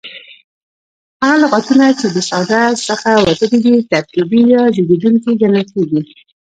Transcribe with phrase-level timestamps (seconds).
[1.21, 6.01] هغه لغتونه، چي د ساده څخه وتلي دي ترکیبي یا زېږېدونکي کڼل کیږي.